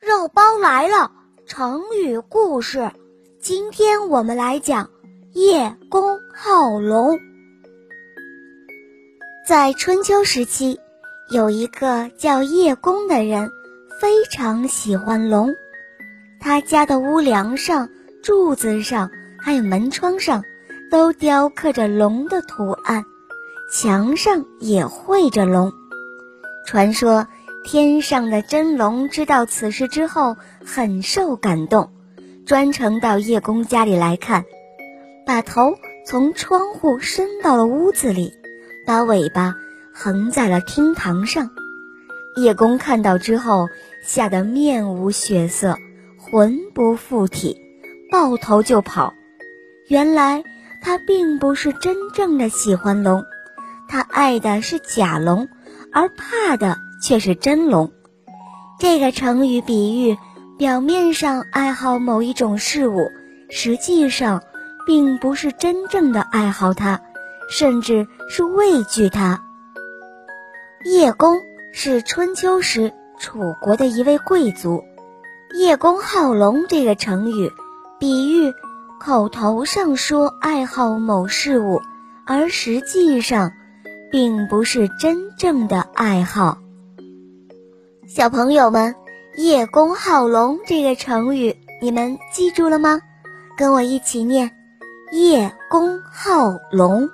[0.00, 1.12] 肉包来了，
[1.46, 2.90] 成语故事。
[3.38, 4.88] 今天我们来讲
[5.34, 7.18] 叶公好龙。
[9.46, 10.80] 在春秋时期，
[11.30, 13.50] 有一个叫叶公的人，
[14.00, 15.54] 非常喜欢龙。
[16.40, 17.86] 他家的屋梁上、
[18.22, 20.42] 柱子上，还有门窗上，
[20.90, 23.04] 都雕刻着龙的图案，
[23.70, 25.70] 墙上也绘着龙。
[26.66, 27.26] 传说。
[27.62, 31.90] 天上的真龙知道此事之后，很受感动，
[32.46, 34.44] 专程到叶公家里来看，
[35.26, 35.74] 把头
[36.06, 38.32] 从窗户伸到了屋子里，
[38.86, 39.54] 把尾巴
[39.92, 41.50] 横在了厅堂上。
[42.36, 43.68] 叶公看到之后，
[44.02, 45.76] 吓得面无血色，
[46.18, 47.60] 魂不附体，
[48.10, 49.12] 抱头就跑。
[49.86, 50.42] 原来
[50.82, 53.24] 他并不是真正的喜欢龙，
[53.88, 55.48] 他爱的是假龙，
[55.92, 56.78] 而怕的。
[57.02, 57.92] 却是真龙，
[58.78, 60.16] 这个成语比喻
[60.58, 63.08] 表面上爱好某一种事物，
[63.48, 64.42] 实际上
[64.86, 67.00] 并不是真正的爱好它，
[67.50, 69.42] 甚至是畏惧它。
[70.84, 71.36] 叶公
[71.72, 74.82] 是春秋时楚国的一位贵族，
[75.54, 77.50] 叶公好龙这个成语，
[77.98, 78.52] 比喻
[78.98, 81.80] 口头上说爱好某事物，
[82.26, 83.52] 而实际上
[84.10, 86.58] 并不是真正的爱好。
[88.12, 88.92] 小朋友们
[89.38, 93.00] ，“叶公好龙”这个成语，你们记住了吗？
[93.56, 94.50] 跟我一起念
[95.14, 97.08] ：“叶公好龙”。